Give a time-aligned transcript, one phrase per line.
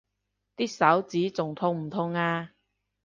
[0.57, 2.53] 啲手指仲痛唔痛啊？